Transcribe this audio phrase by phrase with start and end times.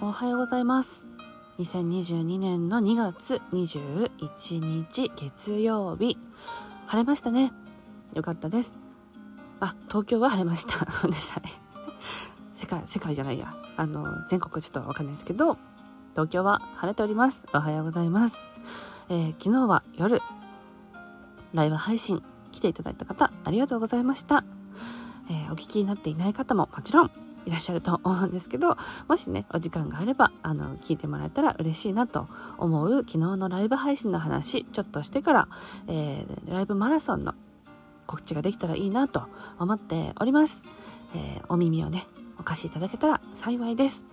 [0.00, 1.06] おはようございます。
[1.58, 6.18] 2022年の2月21日月曜日
[6.86, 7.52] 晴れましたね。
[8.12, 8.76] よかったです。
[9.60, 10.84] あ東京は晴れました。
[11.02, 11.42] ごめんなさい。
[12.54, 13.54] 世界世界じゃないや。
[13.76, 15.58] あの全国ちょっとわかんないですけど
[16.12, 17.46] 東京は晴れております。
[17.54, 18.40] おはようございます、
[19.08, 20.20] えー、昨日は夜
[21.52, 24.44] ライブ配信来ていただいた方ありがとうございました、
[25.30, 27.10] えー、お聞きになっていない方ももちろん
[27.46, 28.76] いらっしゃると思うんですけど、
[29.08, 35.48] もしね、お時間があれば、あの、聞いてもらえたら嬉しいなと思う昨日のライブ配信の話、ちょっとしてから、
[35.88, 37.34] えー、ライブマラソンの
[38.06, 40.62] 告知ができたらいいなと思っております。
[41.14, 42.06] えー、お耳をね、
[42.38, 44.04] お貸しいただけたら幸いです。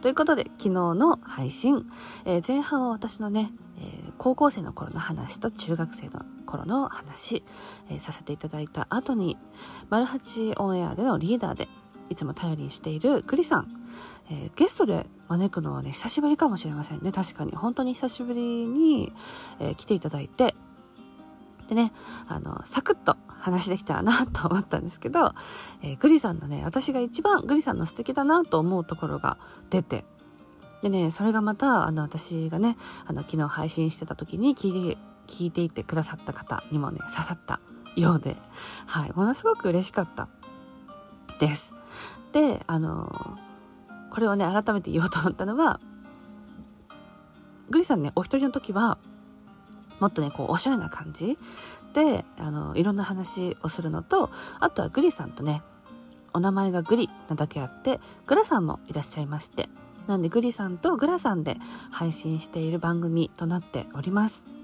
[0.00, 1.86] ということで、昨日の配信、
[2.24, 7.42] えー、前半は私のね、えー、高校生の頃の話と中学生の頃の話、
[7.90, 9.38] えー、させていただいた後に、
[9.88, 11.68] マルハチオンエアでのリーダーで、
[12.10, 13.68] いつも頼りにしているクリさん、
[14.30, 17.10] えー、ゲストで招くのはね、久しぶりかもしれませんね。
[17.10, 17.52] 確かに。
[17.52, 19.12] 本当に久しぶりに、
[19.60, 20.54] えー、来ていただいて、
[21.68, 21.92] でね、
[22.28, 25.32] あの、サクッと話できたらなと思ったんですけど、
[25.82, 29.38] えー、グリさんのね、私が一番グリさんの素敵だなと思うところが
[29.70, 30.04] 出て、
[30.82, 32.76] でね、それがまた、あの、私がね、
[33.06, 37.60] あの、昨日配信してた時に聞い、聞いていてくださった方にもね、刺さった
[37.96, 38.36] ようで、
[38.86, 40.28] はい、ものすごく嬉しかった
[41.38, 41.74] です。
[42.32, 43.12] で、あの、
[44.10, 45.80] これをね、改めて言おうと思ったのは、
[47.70, 48.98] グリさんね、お一人の時は、
[50.00, 51.38] もっとね、こう、おしゃれな感じ
[51.94, 55.62] で、あの、いろんな話をするのと、あとはグリさんとね、
[56.34, 59.68] お名前がグリなだけあって、グラさんもいらっしゃいまして、
[60.06, 61.56] なんでグリさんとグラさんで
[61.90, 64.61] 配信している番組となっております。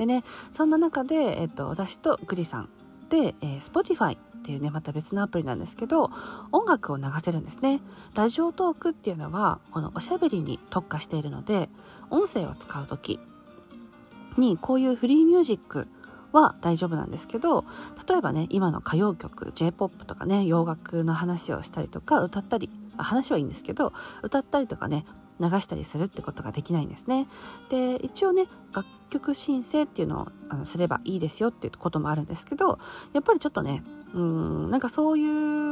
[0.00, 2.70] でね、そんな中で、えっと、私とグリさん
[3.10, 6.10] で、えー、Spotify っていうね、また別のアプリなんですけど、
[6.52, 7.82] 音楽を流せるんですね。
[8.14, 11.68] ラジオトークっていうのは、このおしゃべりに特化しているので、
[12.08, 13.20] 音声を使う時
[14.38, 15.86] に、こういうフリーミュージック
[16.32, 17.66] は大丈夫なんですけど、
[18.08, 22.70] 例えばね、今の歌謡曲、J-POP とかね、洋楽の話をしたりとか、歌ったり
[23.02, 23.92] 話はいいんですけど
[24.22, 25.04] 歌ったりとかね
[25.40, 27.26] 流したりするってことができないんですね。
[27.70, 32.78] で一応ね楽曲申請っていうのをあのすればいいですよっていうこともあるんですけど
[33.12, 33.82] やっぱりちょっとね
[34.14, 35.24] うんなんかそうい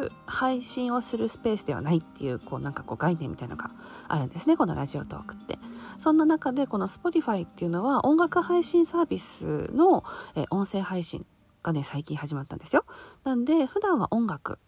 [0.06, 3.70] う配信をするスペースではないっていうこうなんかこう概念みたいのが
[4.08, 5.58] あるんですねこのラジオトークって。
[5.98, 10.04] そんな中でこの Spotify っていうのは音楽配信サービスの、
[10.36, 11.26] え音声配信
[11.62, 12.84] がね最近始まったんですよ。
[13.24, 14.60] なんで普段は音楽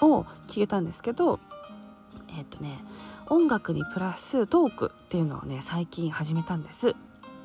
[0.00, 1.38] を聴けたんですけど
[2.36, 2.78] えっ、とね
[3.28, 6.94] 音楽にプラストークっていうのをね最近始めたんです。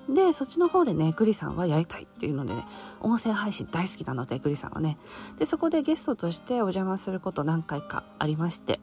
[0.09, 2.65] でそっちの方でねグリさんはやりたいっていうのでね
[2.99, 4.97] 音声配信大好きなのでグリさんはね。
[5.37, 8.79] でそこでゲストとしてお邪魔すること何回かありまして。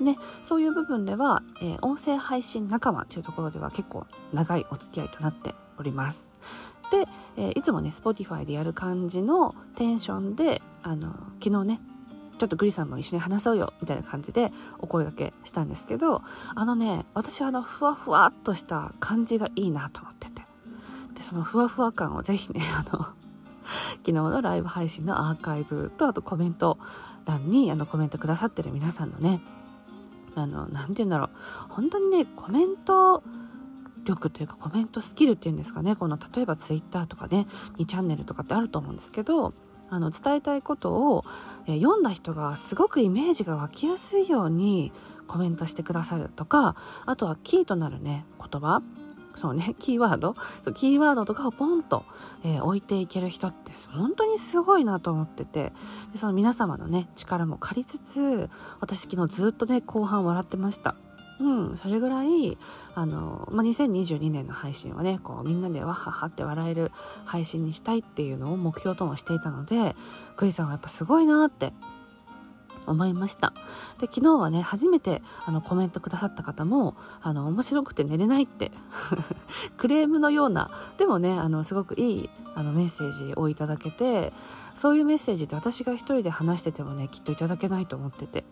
[0.00, 6.30] ね、そういう部分では、えー、音声配信仲間というところでは結構長いお付き合いとなっております。
[6.90, 11.12] で、えー、いつもね、Spotify でやる感じのテンションで、あの、
[11.42, 11.80] 昨日ね、
[12.42, 16.22] ちょっとグリさんも一緒に話そうよみたいな感じでお声がけしたんですけど
[16.56, 20.42] あのね私はあのふわふわっとした感じがいいなと思ってて。
[21.14, 23.14] でそのふわふわ感をぜひね あの昨
[24.06, 26.78] 日のライブ配信のアーカイブとあとコメント
[27.26, 29.40] 欄にあのコメントくださってる皆さんのね
[30.34, 31.28] あの何て言うんだろう。
[31.68, 33.22] 本当にねコメント
[34.02, 35.94] 力というかコメントスキルっていうんですかね。
[35.94, 39.54] この例えば Twitter とかね2チャンネルとかってあると思うんですけど
[39.92, 41.22] あの伝えたいことを、
[41.66, 44.90] え読んだ人がすごくイメージが湧きやすいように
[45.26, 48.82] コメントしてくださるとかあとはキーとなるね言葉。
[49.34, 50.34] そうね、 キーワード。
[50.74, 52.04] キーワードとかをポンと、
[52.42, 55.72] えー、置いていける人って本当にすごいなと思ってて、
[56.12, 60.94] でその皆様のね、力も借りつつ、私昨日ずっとね、後半笑ってました。
[61.40, 62.58] うん、それぐらい、
[62.94, 66.92] あの、まあ、2022年の配信はね、こう、みんなでわははって笑える
[67.24, 69.96] 配信にしたいっていうのを目標ともしていたので、
[70.36, 71.72] クリさんはやっぱすごいなって
[72.86, 73.52] 思いました。
[73.98, 78.72] で、昨日はね、初めてあのコメントくださった方も、あの、面白くて寝れないって
[79.78, 84.32] クレームのような、でもね、あの、すごくいいあのメッセージをいただけて、
[84.74, 88.44] そういうメッセージって私が一人で話しててもね、きっといただけないと思ってて。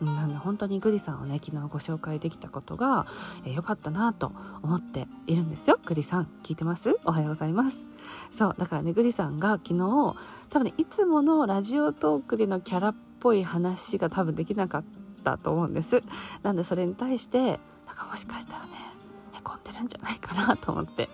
[0.00, 3.06] なんで本当にグリさんをね昨日ご紹介できたことが
[3.46, 4.30] 良、えー、かったなと
[4.62, 5.78] 思っているんですよ。
[5.84, 6.98] グリさん聞いてます？
[7.04, 7.86] おはようございます。
[8.30, 10.16] そうだからねグリさんが昨日多
[10.52, 14.84] 分ねいつものラジオトークでのキャラっぽい話が多分できなかっ
[15.24, 16.02] たと思うんです。
[16.42, 18.72] なんでそれに対してなんかもしかしたらね
[19.32, 21.08] へこんでるんじゃないかなと思ってっ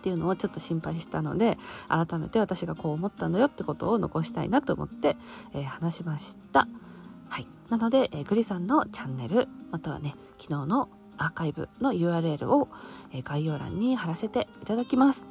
[0.00, 5.16] ていうのをちょっと心配したので改めて私がこう思ったんだよってことを残したいなと思って、
[5.52, 6.66] えー、話しました。
[7.70, 10.88] なので、えー、グリさんのチャンネルまたはね昨日の
[11.18, 12.68] アーカイブの URL を、
[13.12, 15.26] えー、概要欄に貼らせていただきます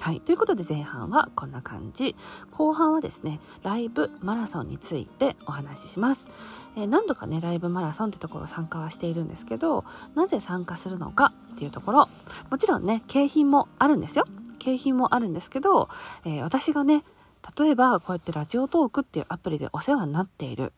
[0.00, 0.20] はい。
[0.20, 2.14] ということで前半はこんな感じ。
[2.52, 6.28] 後半はですね、ライブマラソンについてお話しします。
[6.76, 9.84] えー、何度かね、ライブマラソンってところ参加はしているんですけど、
[10.14, 12.08] なぜ参加するのかっていうところ、
[12.48, 14.24] もちろんね、景品もあるんですよ。
[14.60, 15.88] 景品もあるんですけど、
[16.24, 17.02] えー、私がね、
[17.58, 20.72] 例えばこうやってラジオトークっていうアプリでお世話になっている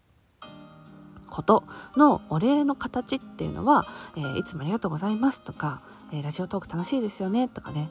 [1.30, 1.64] こと
[1.96, 3.86] のお礼の形っていうのは、
[4.16, 5.80] えー、いつもありがとうございますとか、
[6.12, 7.88] えー、ラジオトーク楽しいですよねとかね、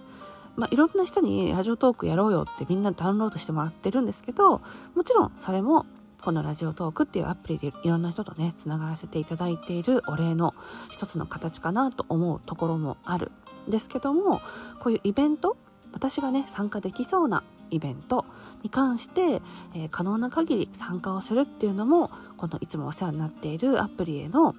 [0.56, 4.62] まあ、いろんな人にラジオトークやろうよってみんなダウンロードしてもらってるんですけど、
[4.96, 5.86] もちろんそれも
[6.22, 10.54] このラジオトークっていうアプリでいろんな人とね、つながらせていただいているお礼の
[10.90, 13.32] 一つの形かなと思うところもある
[13.68, 14.42] んですけども、
[14.80, 15.56] こういうイベント、
[15.94, 18.26] 私がね、参加できそうなイベント
[18.64, 19.42] に関して、
[19.76, 24.56] えー、可能な限り参加をするっていうのも、このいつもお世話になっているアプリへの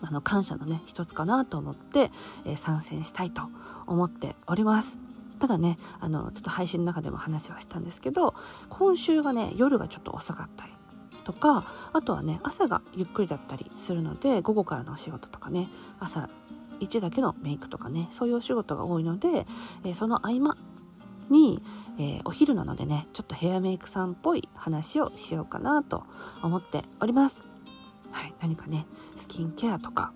[0.00, 2.12] あの感謝のね一つかなと思って、
[2.44, 3.42] えー、参戦したいと
[3.86, 5.00] 思っております。
[5.38, 8.34] ただねあのちょっと配信の中でも話はしたんですけど
[8.68, 10.72] 今週がね夜がちょっと遅かったり
[11.24, 15.68] とかあとはね朝がゆっくりだったりするので午後からのお仕事とかね
[16.00, 16.28] 朝
[16.80, 19.46] 1だけのメイクとかねそういうお仕事が多いので、
[19.84, 20.56] えー、その合間
[21.30, 21.62] に、
[21.98, 26.04] えー、お昼なのでねちょっとヘアメイクさんっぽい話をしようかなと
[26.42, 27.44] 思っております。
[28.10, 28.86] はい、何かね
[29.16, 30.12] スキンケアとか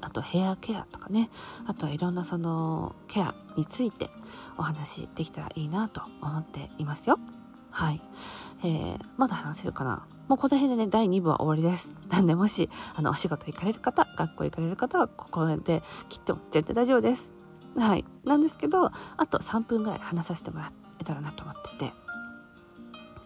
[0.00, 1.30] あとヘアケアとかね
[1.66, 4.08] あとはいろんなそのケアについて
[4.58, 7.18] お話できたらいいなと思っていますよ。
[7.70, 8.00] はい、
[8.64, 10.06] えー、まだ話せるかな？
[10.28, 11.94] もうこの辺でね第2部は終わりです。
[12.08, 17.35] なんでもしあのお仕事行かれる方学校行かれる方はここできっと絶対大丈夫です。
[17.76, 18.04] はい。
[18.24, 22.06] なんですけどあと3分ぐらい話させてもらえたらなと思ってて。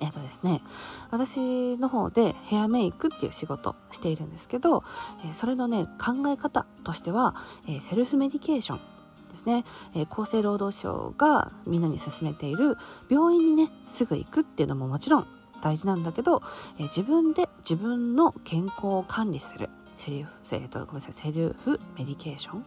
[0.03, 0.63] えっ、とですね、
[1.11, 4.83] 私の方でヘアメイクっていう仕事しているんですけど、
[5.31, 7.35] えそれのね、考え方としては、
[7.69, 8.81] えセルフメディケーション
[9.29, 9.65] ですね、
[9.95, 12.79] え厚生労働省がみんなに勧めている
[13.11, 15.27] 病院にね、すぐ行くっていうのももちろん
[15.61, 16.43] 大事なんだけど、
[16.79, 19.69] え自分で自分の健康を管理する。
[19.97, 22.65] セルフ、えー、とごめんなさい、セルフメディケーション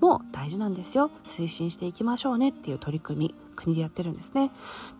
[0.00, 1.10] も大事なんですよ。
[1.24, 4.50] 推進していきましょうねっていう取り組み、国でやってるんですね。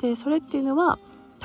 [0.01, 0.99] で、それっていうのは、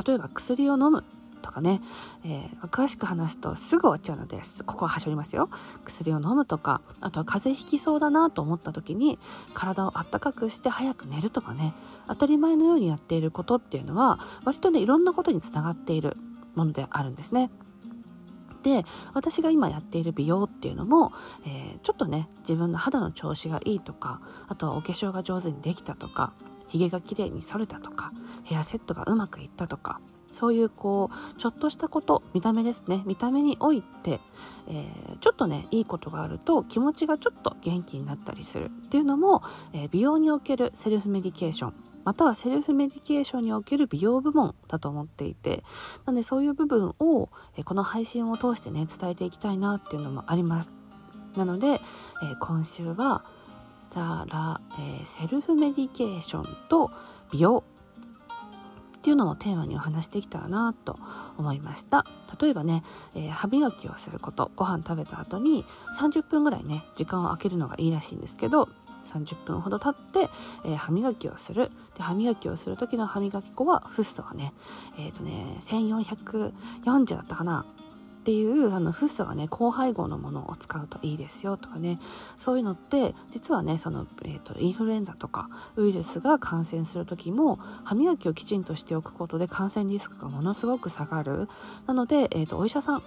[0.05, 1.03] 例えば薬を飲む
[1.45, 1.79] とかね、
[2.25, 5.49] えー、詳しく話すとすぐ終わっちゃうのでここは端折りますよ
[5.85, 9.19] 薬を飲むとかあとは風邪ひきそうだなと思った時に
[9.53, 11.73] 体をあったかくして早く寝るとかね
[12.07, 16.17] 当たり前のようにやっていることっていうのは割とねいろんなことにつながっている
[16.55, 17.51] ものであるんですね。
[18.65, 18.83] で
[19.13, 21.13] 私が今やっている美容っていうのも、
[21.45, 26.33] えー、ちょっとね自分の肌の調子がいいとかあとはお化粧が上手にできたとか
[26.65, 28.11] 髭が綺麗に剃れたとか
[28.43, 30.01] ヘアセットがうまくいったとか
[30.31, 34.19] そういうこうちょっとしたこと見た目ですね見た目において、
[34.67, 45.63] えー、ちょっとねいいことがあると気持ちがちょっと元気になったりするっていうのも、えー、美容におけるセルフメディケーションまたはセルフメディケーションにおける美容部門だと思っていて
[46.05, 47.29] なのでそういう部分を、
[47.65, 50.75] この配信を通してね伝えていきたいなっていうのもあります。
[51.35, 51.79] なので、え
[52.39, 53.25] 今週は
[53.89, 56.91] ザラ、え、セルフメディケーションと
[57.31, 57.63] 美容
[58.97, 60.97] っていうのをテーマにお話できたらなと
[61.37, 62.05] 思いました。
[62.41, 65.63] 例えばね、えー、歯磨きをすることご飯食べた後に
[65.99, 68.67] 30分ぐらいね時間を空けるのがいいらしいんですけど
[69.05, 70.29] 30分ほど経って、
[70.65, 71.71] えー、歯磨きをする。
[71.95, 74.53] で歯磨きをする時の歯磨き粉はフッ素がね
[74.97, 77.65] えっ、ー、とね1440だったかな。
[78.21, 81.99] っていうあのフッ素がね高配合のものを使うといいですよとかね。
[82.39, 91.47] そういうのって実はねその、えーと、インフルエンザとかウイルスが感染する時も歯磨きをきちんとしておくことで感染リスクがものすごく下がる。
[91.85, 93.03] なので、えーとお医者さん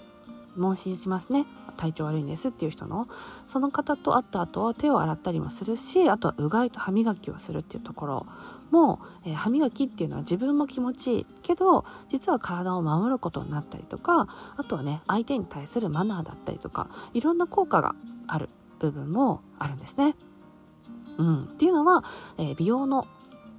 [0.57, 1.47] 問診しますね。
[1.77, 3.07] 体調悪いんですっていう人の。
[3.47, 8.27] その方と会った後は手を洗ったりもするしあとはうがいと歯磨きをするっていうところ。
[8.71, 14.27] も、えー、歯磨きっていうのは自分も気持ちいいけど実は体を守ることになったりとか
[14.59, 17.95] あとはね相手に対するマナーだったりとかいろんな効果が
[18.27, 20.15] ある部分もあるんですね。
[21.17, 22.05] うん、っていうのは、
[22.37, 23.07] えー、美容の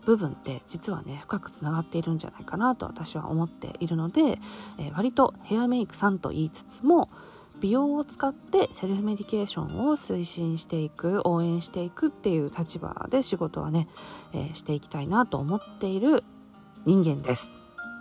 [0.06, 4.39] 部分って実はね深くつながっているんじゃないかなと私は思っているので、
[4.77, 7.10] えー、割とヘアメイクさんと言いつつも
[7.60, 13.88] 美容を使ってセルフメディケーションを推進していく応援していくっていう立場で仕事はね、
[14.34, 16.24] えー、していきたいなと思っている
[16.86, 17.51] 人間です。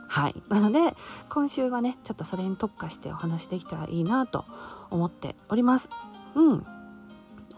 [0.08, 0.42] はい。
[0.48, 0.96] なので、
[1.28, 4.44] 今週はね、ちょっとそれに特化してお話できたらいいなと
[4.90, 5.90] 思っております。
[6.34, 6.66] うん。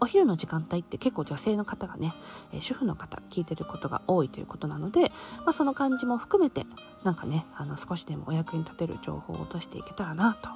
[0.01, 2.13] お昼の時間帯って結構女性の方がね、
[2.51, 5.11] えー、主婦の方聞いてることが多いということなので、
[5.45, 6.65] まあ、その感じも含めて
[7.03, 10.49] なんかねあの少しでもお役に立てる情報を落としていけたらなと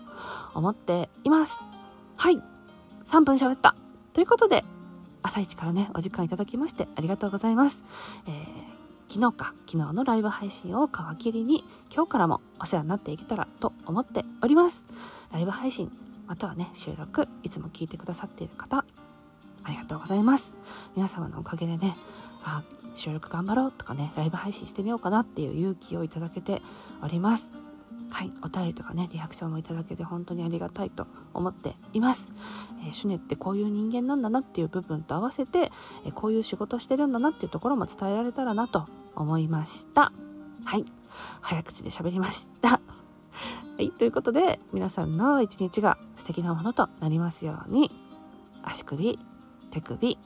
[0.55, 1.59] 思っています。
[2.17, 2.41] はい。
[3.05, 3.75] 3分喋った。
[4.13, 4.63] ということで
[5.21, 7.83] 朝一からねお時間いただきましてありがとうございます、
[8.27, 14.85] えー、昨日か昨日のライブ配信を皮切りに今日からもお世話になっていけたらと思っております。
[15.33, 15.91] ライブ配信
[16.27, 18.85] またはね収録いつも聞いてくださっている方
[19.65, 20.53] ありがとうございます。
[20.95, 21.95] 皆様のおかげでね、
[22.43, 26.61] あ、収録頑張ろうとかね、ライブ配信してみようかなっていう勇気をいただけて
[27.03, 27.51] おります。
[28.11, 32.31] はい、お便りとかね、リアクションもいただけて本当にありがたいと思っています。
[32.85, 35.71] えー、シュネってこういう人間なんだなっていう部分と合わせて、
[36.05, 40.13] えー、こういう仕事してるんだなっていうところも伝えられたらなと思いました。
[40.63, 40.85] はい、
[41.41, 42.69] 早口で喋りました。
[43.77, 47.91] はい、ということで、皆さんの一日が素敵なものとなりますように、
[48.63, 49.19] 足首、
[49.75, 50.17] 手首、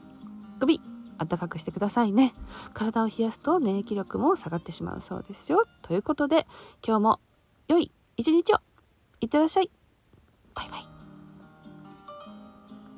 [0.60, 0.80] 首、
[1.18, 2.34] 暖かくしてくださいね。
[2.72, 5.64] 体を冷やすと免疫力も下がってしまうそうですよ。
[5.82, 6.46] ということで、
[6.86, 7.20] 今日も
[7.66, 8.58] 良い一日を
[9.20, 9.70] いってらっしゃい。
[10.54, 10.99] バイバイ。